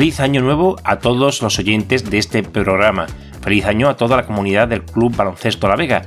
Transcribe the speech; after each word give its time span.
Feliz 0.00 0.18
año 0.20 0.40
nuevo 0.40 0.76
a 0.82 0.98
todos 0.98 1.42
los 1.42 1.58
oyentes 1.58 2.08
de 2.08 2.16
este 2.16 2.42
programa. 2.42 3.06
Feliz 3.42 3.66
año 3.66 3.90
a 3.90 3.98
toda 3.98 4.16
la 4.16 4.24
comunidad 4.24 4.66
del 4.66 4.82
Club 4.82 5.14
Baloncesto 5.14 5.68
La 5.68 5.76
Vega. 5.76 6.06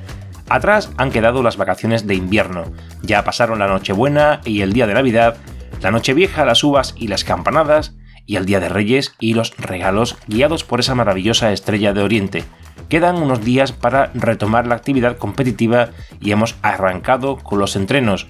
Atrás 0.50 0.92
han 0.98 1.12
quedado 1.12 1.44
las 1.44 1.58
vacaciones 1.58 2.08
de 2.08 2.16
invierno. 2.16 2.64
Ya 3.04 3.24
pasaron 3.24 3.60
la 3.60 3.68
Nochebuena 3.68 4.42
y 4.46 4.62
el 4.62 4.74
día 4.74 4.88
de 4.88 4.96
Navidad, 4.96 5.38
la 5.80 5.92
Nochevieja, 5.92 6.44
las 6.44 6.64
uvas 6.64 6.96
y 6.98 7.08
las 7.08 7.24
campanadas, 7.24 7.96
y 8.26 8.38
el 8.38 8.48
Día 8.48 8.60
de 8.60 8.70
Reyes 8.70 9.14
y 9.20 9.36
los 9.36 9.56
regalos 9.58 10.18
guiados 10.26 10.64
por 10.64 10.80
esa 10.80 10.96
maravillosa 10.96 11.52
estrella 11.52 11.94
de 11.94 12.02
Oriente. 12.02 12.44
Quedan 12.90 13.18
unos 13.18 13.46
días 13.46 13.74
para 13.74 14.10
retomar 14.16 14.66
la 14.66 14.74
actividad 14.74 15.18
competitiva 15.18 15.90
y 16.20 16.32
hemos 16.32 16.56
arrancado 16.64 17.38
con 17.38 17.60
los 17.60 17.76
entrenos. 17.76 18.26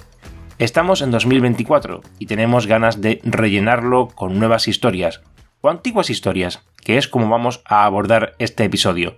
Estamos 0.59 1.01
en 1.01 1.11
2024 1.11 2.01
y 2.19 2.25
tenemos 2.25 2.67
ganas 2.67 2.99
de 2.99 3.21
rellenarlo 3.23 4.09
con 4.09 4.37
nuevas 4.39 4.67
historias, 4.67 5.21
o 5.63 5.69
antiguas 5.69 6.09
historias, 6.09 6.61
que 6.83 6.97
es 6.97 7.07
como 7.07 7.29
vamos 7.29 7.61
a 7.65 7.85
abordar 7.85 8.35
este 8.37 8.65
episodio. 8.65 9.17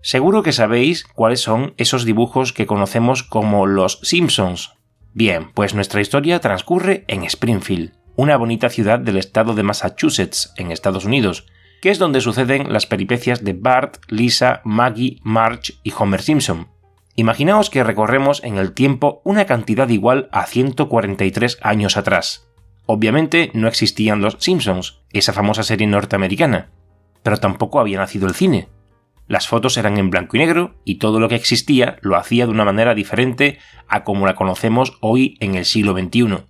Seguro 0.00 0.42
que 0.42 0.52
sabéis 0.52 1.04
cuáles 1.04 1.40
son 1.40 1.74
esos 1.76 2.04
dibujos 2.04 2.52
que 2.52 2.66
conocemos 2.66 3.24
como 3.24 3.66
los 3.66 3.98
Simpsons. 4.02 4.74
Bien, 5.12 5.50
pues 5.52 5.74
nuestra 5.74 6.00
historia 6.00 6.40
transcurre 6.40 7.04
en 7.08 7.24
Springfield, 7.24 7.92
una 8.14 8.36
bonita 8.36 8.70
ciudad 8.70 9.00
del 9.00 9.16
estado 9.16 9.54
de 9.54 9.64
Massachusetts, 9.64 10.54
en 10.56 10.70
Estados 10.70 11.04
Unidos, 11.04 11.46
que 11.80 11.90
es 11.90 11.98
donde 11.98 12.20
suceden 12.20 12.72
las 12.72 12.86
peripecias 12.86 13.42
de 13.42 13.52
Bart, 13.52 13.96
Lisa, 14.06 14.60
Maggie, 14.64 15.18
Marge 15.24 15.74
y 15.82 15.92
Homer 15.98 16.22
Simpson. 16.22 16.68
Imaginaos 17.16 17.70
que 17.70 17.82
recorremos 17.82 18.42
en 18.44 18.56
el 18.56 18.72
tiempo 18.72 19.20
una 19.24 19.46
cantidad 19.46 19.88
igual 19.88 20.28
a 20.30 20.46
143 20.46 21.58
años 21.60 21.96
atrás. 21.96 22.48
Obviamente 22.86 23.50
no 23.52 23.68
existían 23.68 24.22
los 24.22 24.36
Simpsons, 24.38 25.01
esa 25.12 25.32
famosa 25.32 25.62
serie 25.62 25.86
norteamericana, 25.86 26.70
pero 27.22 27.36
tampoco 27.36 27.80
había 27.80 27.98
nacido 27.98 28.26
el 28.26 28.34
cine. 28.34 28.68
Las 29.28 29.48
fotos 29.48 29.76
eran 29.76 29.96
en 29.98 30.10
blanco 30.10 30.36
y 30.36 30.40
negro 30.40 30.74
y 30.84 30.96
todo 30.96 31.20
lo 31.20 31.28
que 31.28 31.36
existía 31.36 31.96
lo 32.02 32.16
hacía 32.16 32.46
de 32.46 32.52
una 32.52 32.64
manera 32.64 32.94
diferente 32.94 33.58
a 33.88 34.04
como 34.04 34.26
la 34.26 34.34
conocemos 34.34 34.98
hoy 35.00 35.36
en 35.40 35.54
el 35.54 35.64
siglo 35.64 35.92
XXI. 35.92 36.44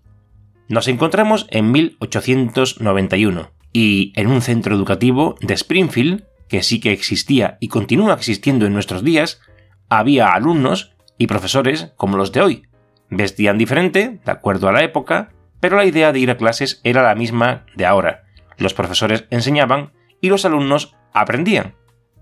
Nos 0.69 0.89
encontramos 0.89 1.47
en 1.51 1.71
1891 1.71 3.51
y 3.73 4.13
en 4.17 4.27
un 4.29 4.43
centro 4.43 4.75
educativo 4.75 5.37
de 5.41 5.55
Springfield, 5.55 6.25
que 6.49 6.63
sí 6.63 6.81
que 6.81 6.93
existía 6.93 7.57
y 7.61 7.69
continúa 7.69 8.15
existiendo 8.15 8.67
en 8.67 8.73
nuestros 8.73 9.05
días, 9.05 9.41
había 9.89 10.33
alumnos 10.33 10.95
y 11.19 11.27
profesores 11.27 11.93
como 11.97 12.17
los 12.17 12.33
de 12.33 12.41
hoy. 12.41 12.63
Vestían 13.11 13.59
diferente, 13.59 14.21
de 14.25 14.33
acuerdo 14.33 14.69
a 14.69 14.73
la 14.73 14.83
época, 14.83 15.33
pero 15.61 15.77
la 15.77 15.85
idea 15.85 16.13
de 16.13 16.19
ir 16.19 16.31
a 16.31 16.37
clases 16.37 16.81
era 16.83 17.03
la 17.03 17.15
misma 17.15 17.67
de 17.77 17.87
ahora. 17.87 18.25
Los 18.63 18.75
profesores 18.75 19.25
enseñaban 19.31 19.93
y 20.21 20.29
los 20.29 20.45
alumnos 20.45 20.95
aprendían. 21.13 21.75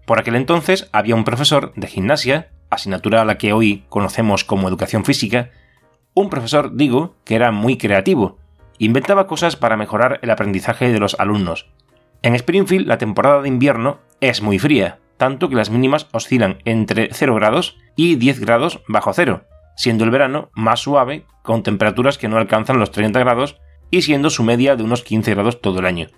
Por 0.06 0.18
aquel 0.18 0.36
entonces 0.36 0.88
había 0.90 1.14
un 1.14 1.24
profesor 1.24 1.74
de 1.76 1.86
gimnasia, 1.86 2.50
asignatura 2.70 3.20
a 3.20 3.26
la 3.26 3.36
que 3.36 3.52
hoy 3.52 3.84
conocemos 3.90 4.42
como 4.44 4.66
educación 4.66 5.04
física, 5.04 5.50
un 6.14 6.30
profesor, 6.30 6.74
digo, 6.74 7.14
que 7.24 7.34
era 7.34 7.52
muy 7.52 7.76
creativo, 7.76 8.38
inventaba 8.78 9.26
cosas 9.26 9.56
para 9.56 9.76
mejorar 9.76 10.18
el 10.22 10.30
aprendizaje 10.30 10.90
de 10.90 10.98
los 10.98 11.14
alumnos. 11.20 11.68
En 12.22 12.34
Springfield 12.34 12.86
la 12.86 12.96
temporada 12.96 13.42
de 13.42 13.48
invierno 13.48 13.98
es 14.22 14.40
muy 14.40 14.58
fría, 14.58 14.98
tanto 15.18 15.50
que 15.50 15.56
las 15.56 15.68
mínimas 15.68 16.08
oscilan 16.12 16.58
entre 16.64 17.10
0 17.12 17.34
grados 17.34 17.76
y 17.96 18.16
10 18.16 18.40
grados 18.40 18.80
bajo 18.88 19.12
cero, 19.12 19.44
siendo 19.76 20.04
el 20.04 20.10
verano 20.10 20.48
más 20.54 20.80
suave, 20.80 21.26
con 21.42 21.62
temperaturas 21.62 22.16
que 22.16 22.28
no 22.28 22.38
alcanzan 22.38 22.78
los 22.78 22.92
30 22.92 23.20
grados 23.20 23.60
y 23.90 24.02
siendo 24.02 24.30
su 24.30 24.42
media 24.42 24.76
de 24.76 24.84
unos 24.84 25.02
15 25.02 25.34
grados 25.34 25.60
todo 25.60 25.80
el 25.80 25.86
año. 25.86 26.08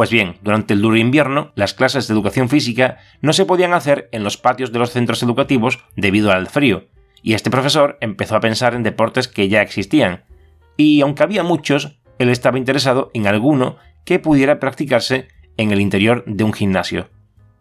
Pues 0.00 0.10
bien, 0.10 0.36
durante 0.40 0.72
el 0.72 0.80
duro 0.80 0.96
invierno, 0.96 1.52
las 1.56 1.74
clases 1.74 2.08
de 2.08 2.14
educación 2.14 2.48
física 2.48 2.96
no 3.20 3.34
se 3.34 3.44
podían 3.44 3.74
hacer 3.74 4.08
en 4.12 4.24
los 4.24 4.38
patios 4.38 4.72
de 4.72 4.78
los 4.78 4.92
centros 4.92 5.22
educativos 5.22 5.80
debido 5.94 6.32
al 6.32 6.46
frío, 6.46 6.86
y 7.22 7.34
este 7.34 7.50
profesor 7.50 7.98
empezó 8.00 8.34
a 8.34 8.40
pensar 8.40 8.74
en 8.74 8.82
deportes 8.82 9.28
que 9.28 9.50
ya 9.50 9.60
existían, 9.60 10.24
y 10.78 11.02
aunque 11.02 11.22
había 11.22 11.42
muchos, 11.42 12.00
él 12.18 12.30
estaba 12.30 12.56
interesado 12.56 13.10
en 13.12 13.26
alguno 13.26 13.76
que 14.06 14.18
pudiera 14.18 14.58
practicarse 14.58 15.28
en 15.58 15.70
el 15.70 15.82
interior 15.82 16.24
de 16.26 16.44
un 16.44 16.54
gimnasio, 16.54 17.10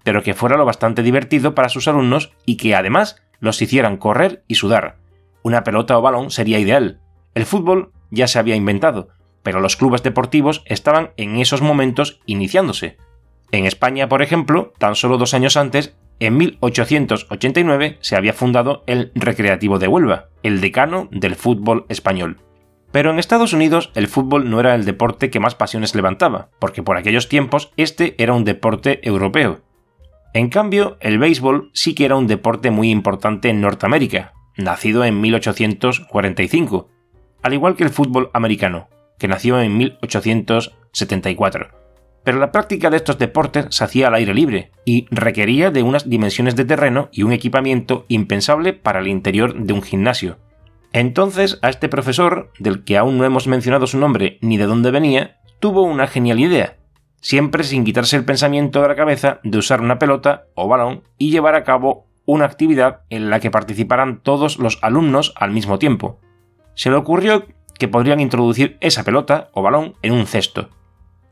pero 0.06 0.24
que 0.24 0.34
fuera 0.34 0.56
lo 0.56 0.64
bastante 0.64 1.04
divertido 1.04 1.54
para 1.54 1.68
sus 1.68 1.90
alumnos 1.90 2.32
y 2.46 2.56
que 2.56 2.74
además 2.74 3.22
los 3.42 3.62
hicieran 3.62 3.98
correr 3.98 4.46
y 4.48 4.56
sudar, 4.56 4.96
una 5.44 5.66
pelota 5.66 5.98
o 5.98 6.02
balón 6.02 6.32
sería 6.32 6.58
ideal. 6.58 7.02
El 7.36 7.46
fútbol 7.46 7.92
ya 8.12 8.30
se 8.30 8.40
había 8.40 8.56
inventado, 8.56 9.10
pero 9.50 9.62
los 9.62 9.78
clubes 9.78 10.04
deportivos 10.04 10.62
estaban 10.66 11.10
en 11.18 11.38
esos 11.38 11.64
momentos 11.64 12.20
iniciándose. 12.28 12.98
En 13.52 13.66
España, 13.66 14.08
por 14.08 14.22
ejemplo, 14.22 14.74
tan 14.78 14.94
solo 14.94 15.18
dos 15.18 15.34
años 15.34 15.58
antes, 15.58 15.98
en 16.20 16.38
1889 16.38 17.98
se 18.00 18.16
había 18.16 18.34
fundado 18.34 18.84
el 18.86 19.12
Recreativo 19.16 19.80
de 19.80 19.88
Huelva, 19.88 20.28
el 20.44 20.62
decano 20.62 21.08
del 21.10 21.34
fútbol 21.34 21.88
español. 21.90 22.38
Pero 22.92 23.10
en 23.10 23.18
Estados 23.18 23.52
Unidos 23.52 23.90
el 23.96 24.08
fútbol 24.08 24.52
no 24.52 24.60
era 24.60 24.76
el 24.76 24.86
deporte 24.86 25.32
que 25.32 25.40
más 25.40 25.56
pasiones 25.56 25.96
levantaba, 25.96 26.50
porque 26.60 26.84
por 26.84 26.98
aquellos 26.98 27.28
tiempos 27.28 27.72
este 27.76 28.14
era 28.22 28.36
un 28.36 28.44
deporte 28.44 29.00
europeo. 29.02 29.62
En 30.36 30.50
cambio, 30.50 30.98
el 31.00 31.18
béisbol 31.18 31.72
sí 31.74 31.96
que 31.96 32.06
era 32.06 32.18
un 32.18 32.28
deporte 32.28 32.70
muy 32.70 32.92
importante 32.92 33.50
en 33.50 33.62
Norteamérica, 33.62 34.34
nacido 34.58 35.06
en 35.06 35.20
1845, 35.20 36.88
al 37.42 37.54
igual 37.56 37.76
que 37.76 37.84
el 37.84 37.90
fútbol 37.90 38.30
americano, 38.34 38.90
que 39.20 39.28
nació 39.28 39.62
en 39.62 39.78
1874. 39.78 41.80
Pero 42.24 42.40
la 42.40 42.52
práctica 42.52 42.90
de 42.90 42.98
estos 42.98 43.18
deportes 43.18 43.68
se 43.70 43.84
hacía 43.84 44.08
al 44.08 44.16
aire 44.16 44.34
libre 44.34 44.72
y 44.86 45.08
requería 45.12 45.72
de 45.72 45.84
unas 45.84 46.10
dimensiones 46.10 46.56
de 46.56 46.66
terreno 46.66 47.10
y 47.12 47.24
un 47.24 47.32
equipamiento 47.32 48.06
impensable 48.08 48.74
para 48.74 49.00
el 49.00 49.08
interior 49.08 49.56
de 49.56 49.74
un 49.74 49.82
gimnasio. 49.82 50.38
Entonces 50.92 51.60
a 51.62 51.70
este 51.70 51.88
profesor, 51.88 52.52
del 52.60 52.84
que 52.84 52.98
aún 52.98 53.18
no 53.18 53.26
hemos 53.26 53.48
mencionado 53.48 53.88
su 53.88 53.98
nombre 53.98 54.38
ni 54.42 54.58
de 54.58 54.66
dónde 54.66 54.92
venía, 54.92 55.38
tuvo 55.60 55.84
una 55.84 56.08
genial 56.08 56.40
idea, 56.40 56.78
siempre 57.22 57.64
sin 57.64 57.84
quitarse 57.84 58.16
el 58.16 58.26
pensamiento 58.26 58.82
de 58.82 58.88
la 58.88 58.96
cabeza 58.96 59.40
de 59.44 59.58
usar 59.58 59.82
una 59.82 60.00
pelota 60.00 60.46
o 60.56 60.68
balón 60.68 61.04
y 61.18 61.32
llevar 61.32 61.56
a 61.56 61.64
cabo 61.64 62.08
una 62.26 62.46
actividad 62.46 63.02
en 63.10 63.30
la 63.30 63.40
que 63.40 63.52
participaran 63.52 64.22
todos 64.22 64.60
los 64.60 64.80
alumnos 64.82 65.34
al 65.36 65.52
mismo 65.52 65.80
tiempo. 65.80 66.20
Se 66.76 66.90
le 66.90 66.96
ocurrió 66.96 67.46
que 67.80 67.88
podrían 67.88 68.20
introducir 68.20 68.78
esa 68.82 69.04
pelota 69.04 69.50
o 69.54 69.64
balón 69.64 69.96
en 70.04 70.14
un 70.14 70.28
cesto. 70.28 70.70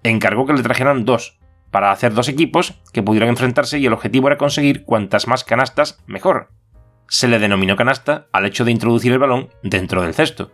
Encargó 0.02 0.46
que 0.46 0.53
le 0.53 0.63
trajeran 0.63 1.06
dos, 1.06 1.38
para 1.69 1.91
hacer 1.91 2.13
dos 2.13 2.30
equipos 2.30 2.81
que 2.94 3.03
pudieran 3.03 3.30
enfrentarse 3.30 3.78
y 3.78 3.85
el 3.85 3.94
objetivo 3.94 4.28
era 4.28 4.38
conseguir 4.38 4.86
cuantas 4.86 5.28
más 5.28 5.44
canastas 5.44 6.02
mejor. 6.07 6.50
Se 7.09 7.28
le 7.28 7.40
denominó 7.40 7.75
canasta 7.75 8.28
al 8.31 8.46
hecho 8.46 8.66
de 8.66 8.72
introducir 8.72 9.12
el 9.12 9.19
balón 9.19 9.50
dentro 9.62 10.02
del 10.02 10.13
cesto. 10.13 10.52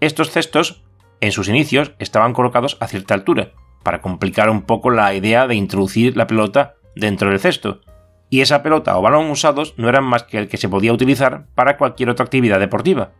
Estos 0.00 0.30
cestos, 0.30 0.84
en 1.20 1.32
sus 1.32 1.48
inicios, 1.48 1.92
estaban 1.98 2.32
colocados 2.32 2.76
a 2.80 2.86
cierta 2.86 3.14
altura, 3.14 3.52
para 3.82 4.00
complicar 4.00 4.50
un 4.50 4.62
poco 4.62 4.90
la 4.90 5.14
idea 5.14 5.46
de 5.46 5.54
introducir 5.54 6.16
la 6.16 6.26
pelota 6.26 6.76
dentro 6.94 7.30
del 7.30 7.40
cesto, 7.40 7.80
y 8.28 8.42
esa 8.42 8.62
pelota 8.62 8.96
o 8.96 9.02
balón 9.02 9.30
usados 9.30 9.74
no 9.76 9.88
eran 9.88 10.04
más 10.04 10.22
que 10.22 10.38
el 10.38 10.48
que 10.48 10.56
se 10.56 10.68
podía 10.68 10.92
utilizar 10.92 11.46
para 11.54 11.76
cualquier 11.76 12.10
otra 12.10 12.24
actividad 12.24 12.60
deportiva. 12.60 13.12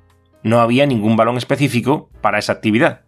No 0.43 0.61
había 0.61 0.87
ningún 0.87 1.17
balón 1.17 1.37
específico 1.37 2.11
para 2.21 2.39
esa 2.39 2.53
actividad. 2.53 3.03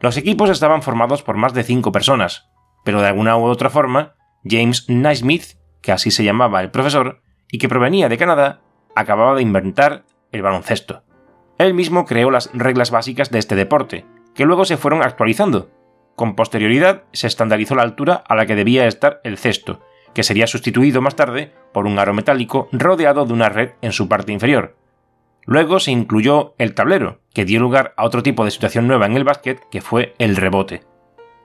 Los 0.00 0.16
equipos 0.16 0.50
estaban 0.50 0.82
formados 0.82 1.22
por 1.22 1.36
más 1.36 1.54
de 1.54 1.62
cinco 1.62 1.92
personas, 1.92 2.50
pero 2.84 3.00
de 3.00 3.08
alguna 3.08 3.36
u 3.36 3.44
otra 3.44 3.70
forma, 3.70 4.14
James 4.44 4.86
Naismith, 4.88 5.58
que 5.80 5.92
así 5.92 6.10
se 6.10 6.24
llamaba 6.24 6.60
el 6.60 6.70
profesor, 6.70 7.22
y 7.50 7.58
que 7.58 7.68
provenía 7.68 8.08
de 8.08 8.18
Canadá, 8.18 8.60
acababa 8.94 9.34
de 9.34 9.42
inventar 9.42 10.04
el 10.32 10.42
baloncesto. 10.42 11.04
Él 11.58 11.74
mismo 11.74 12.04
creó 12.04 12.30
las 12.30 12.50
reglas 12.52 12.90
básicas 12.90 13.30
de 13.30 13.38
este 13.38 13.54
deporte, 13.54 14.04
que 14.34 14.44
luego 14.44 14.64
se 14.64 14.76
fueron 14.76 15.02
actualizando. 15.02 15.70
Con 16.16 16.34
posterioridad 16.34 17.04
se 17.12 17.26
estandarizó 17.26 17.74
la 17.74 17.82
altura 17.82 18.24
a 18.26 18.34
la 18.34 18.46
que 18.46 18.56
debía 18.56 18.86
estar 18.86 19.20
el 19.24 19.38
cesto, 19.38 19.80
que 20.14 20.22
sería 20.22 20.46
sustituido 20.46 21.00
más 21.00 21.16
tarde 21.16 21.52
por 21.72 21.86
un 21.86 21.98
aro 21.98 22.14
metálico 22.14 22.68
rodeado 22.72 23.26
de 23.26 23.32
una 23.32 23.48
red 23.48 23.72
en 23.82 23.92
su 23.92 24.08
parte 24.08 24.32
inferior. 24.32 24.76
Luego 25.46 25.78
se 25.78 25.90
incluyó 25.90 26.54
el 26.58 26.74
tablero, 26.74 27.20
que 27.32 27.44
dio 27.44 27.60
lugar 27.60 27.92
a 27.96 28.04
otro 28.04 28.22
tipo 28.22 28.44
de 28.44 28.50
situación 28.50 28.86
nueva 28.86 29.06
en 29.06 29.16
el 29.16 29.24
básquet, 29.24 29.60
que 29.70 29.80
fue 29.80 30.14
el 30.18 30.36
rebote. 30.36 30.82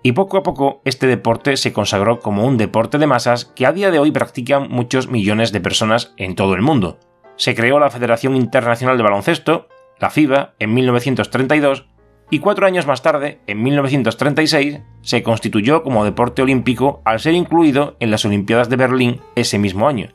Y 0.01 0.13
poco 0.13 0.37
a 0.37 0.43
poco 0.43 0.81
este 0.85 1.07
deporte 1.07 1.57
se 1.57 1.73
consagró 1.73 2.19
como 2.19 2.45
un 2.45 2.57
deporte 2.57 2.97
de 2.97 3.07
masas 3.07 3.45
que 3.45 3.65
a 3.65 3.73
día 3.73 3.91
de 3.91 3.99
hoy 3.99 4.11
practican 4.11 4.69
muchos 4.69 5.09
millones 5.09 5.51
de 5.51 5.59
personas 5.59 6.13
en 6.17 6.35
todo 6.35 6.53
el 6.53 6.61
mundo. 6.61 6.99
Se 7.35 7.55
creó 7.55 7.79
la 7.79 7.89
Federación 7.89 8.35
Internacional 8.35 8.97
de 8.97 9.03
Baloncesto, 9.03 9.67
la 9.99 10.09
FIBA, 10.09 10.53
en 10.59 10.73
1932 10.73 11.85
y 12.31 12.39
cuatro 12.39 12.67
años 12.67 12.85
más 12.85 13.01
tarde, 13.01 13.39
en 13.47 13.63
1936, 13.63 14.81
se 15.01 15.23
constituyó 15.23 15.81
como 15.81 16.05
deporte 16.05 16.43
olímpico 16.43 17.01
al 17.03 17.19
ser 17.19 17.33
incluido 17.33 17.97
en 17.99 18.11
las 18.11 18.23
Olimpiadas 18.23 18.69
de 18.69 18.75
Berlín 18.75 19.21
ese 19.35 19.57
mismo 19.57 19.87
año. 19.87 20.09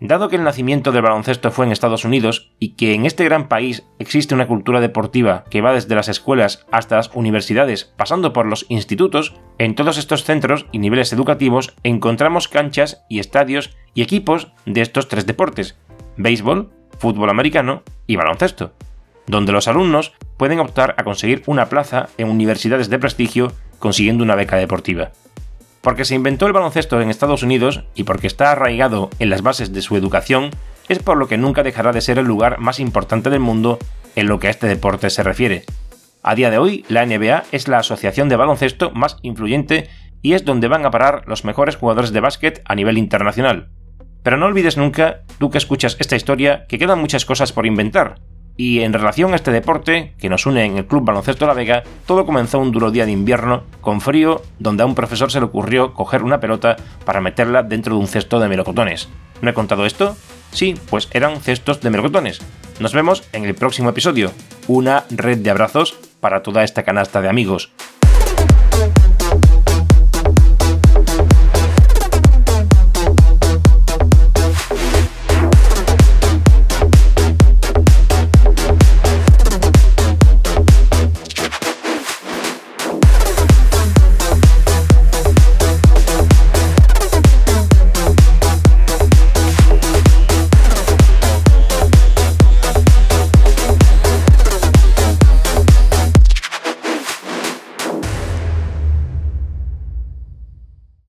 Dado 0.00 0.28
que 0.28 0.36
el 0.36 0.44
nacimiento 0.44 0.90
del 0.90 1.02
baloncesto 1.02 1.50
fue 1.50 1.64
en 1.64 1.72
Estados 1.72 2.04
Unidos 2.04 2.50
y 2.58 2.70
que 2.70 2.94
en 2.94 3.06
este 3.06 3.24
gran 3.24 3.48
país 3.48 3.84
existe 3.98 4.34
una 4.34 4.48
cultura 4.48 4.80
deportiva 4.80 5.44
que 5.50 5.60
va 5.60 5.72
desde 5.72 5.94
las 5.94 6.08
escuelas 6.08 6.66
hasta 6.72 6.96
las 6.96 7.10
universidades, 7.14 7.84
pasando 7.96 8.32
por 8.32 8.46
los 8.46 8.66
institutos, 8.68 9.34
en 9.58 9.74
todos 9.74 9.96
estos 9.96 10.24
centros 10.24 10.66
y 10.72 10.78
niveles 10.78 11.12
educativos 11.12 11.74
encontramos 11.84 12.48
canchas 12.48 13.04
y 13.08 13.20
estadios 13.20 13.76
y 13.94 14.02
equipos 14.02 14.52
de 14.66 14.80
estos 14.80 15.08
tres 15.08 15.26
deportes, 15.26 15.78
béisbol, 16.16 16.70
fútbol 16.98 17.30
americano 17.30 17.82
y 18.08 18.16
baloncesto, 18.16 18.72
donde 19.26 19.52
los 19.52 19.68
alumnos 19.68 20.12
pueden 20.36 20.58
optar 20.58 20.96
a 20.98 21.04
conseguir 21.04 21.44
una 21.46 21.68
plaza 21.68 22.08
en 22.18 22.28
universidades 22.28 22.90
de 22.90 22.98
prestigio 22.98 23.52
consiguiendo 23.78 24.24
una 24.24 24.34
beca 24.34 24.56
deportiva. 24.56 25.12
Porque 25.84 26.06
se 26.06 26.14
inventó 26.14 26.46
el 26.46 26.54
baloncesto 26.54 27.02
en 27.02 27.10
Estados 27.10 27.42
Unidos 27.42 27.84
y 27.94 28.04
porque 28.04 28.26
está 28.26 28.50
arraigado 28.50 29.10
en 29.18 29.28
las 29.28 29.42
bases 29.42 29.70
de 29.74 29.82
su 29.82 29.96
educación, 29.96 30.48
es 30.88 30.98
por 30.98 31.18
lo 31.18 31.28
que 31.28 31.36
nunca 31.36 31.62
dejará 31.62 31.92
de 31.92 32.00
ser 32.00 32.18
el 32.18 32.24
lugar 32.24 32.58
más 32.58 32.80
importante 32.80 33.28
del 33.28 33.40
mundo 33.40 33.78
en 34.16 34.26
lo 34.26 34.38
que 34.38 34.46
a 34.46 34.50
este 34.50 34.66
deporte 34.66 35.10
se 35.10 35.22
refiere. 35.22 35.64
A 36.22 36.34
día 36.34 36.50
de 36.50 36.56
hoy, 36.56 36.86
la 36.88 37.04
NBA 37.04 37.44
es 37.52 37.68
la 37.68 37.78
asociación 37.78 38.30
de 38.30 38.36
baloncesto 38.36 38.92
más 38.92 39.18
influyente 39.20 39.90
y 40.22 40.32
es 40.32 40.46
donde 40.46 40.68
van 40.68 40.86
a 40.86 40.90
parar 40.90 41.24
los 41.26 41.44
mejores 41.44 41.76
jugadores 41.76 42.12
de 42.12 42.20
básquet 42.20 42.62
a 42.64 42.74
nivel 42.74 42.96
internacional. 42.96 43.68
Pero 44.22 44.38
no 44.38 44.46
olvides 44.46 44.78
nunca, 44.78 45.20
tú 45.38 45.50
que 45.50 45.58
escuchas 45.58 45.98
esta 46.00 46.16
historia, 46.16 46.64
que 46.66 46.78
quedan 46.78 46.98
muchas 46.98 47.26
cosas 47.26 47.52
por 47.52 47.66
inventar, 47.66 48.20
y 48.56 48.80
en 48.80 48.92
relación 48.92 49.32
a 49.32 49.36
este 49.36 49.50
deporte, 49.50 50.14
que 50.18 50.28
nos 50.28 50.46
une 50.46 50.64
en 50.64 50.78
el 50.78 50.86
Club 50.86 51.04
Baloncesto 51.04 51.46
La 51.46 51.54
Vega, 51.54 51.82
todo 52.06 52.24
comenzó 52.24 52.58
un 52.58 52.70
duro 52.70 52.90
día 52.90 53.06
de 53.06 53.12
invierno, 53.12 53.64
con 53.80 54.00
frío, 54.00 54.42
donde 54.58 54.82
a 54.82 54.86
un 54.86 54.94
profesor 54.94 55.30
se 55.32 55.40
le 55.40 55.46
ocurrió 55.46 55.92
coger 55.94 56.22
una 56.22 56.40
pelota 56.40 56.76
para 57.04 57.20
meterla 57.20 57.62
dentro 57.62 57.94
de 57.94 58.00
un 58.00 58.06
cesto 58.06 58.38
de 58.38 58.48
melocotones. 58.48 59.08
¿No 59.42 59.50
he 59.50 59.54
contado 59.54 59.86
esto? 59.86 60.16
Sí, 60.52 60.76
pues 60.88 61.08
eran 61.12 61.40
cestos 61.40 61.80
de 61.80 61.90
melocotones. 61.90 62.40
Nos 62.78 62.94
vemos 62.94 63.24
en 63.32 63.44
el 63.44 63.54
próximo 63.54 63.90
episodio. 63.90 64.30
Una 64.68 65.04
red 65.10 65.38
de 65.38 65.50
abrazos 65.50 65.96
para 66.20 66.42
toda 66.42 66.62
esta 66.62 66.84
canasta 66.84 67.20
de 67.20 67.28
amigos. 67.28 67.72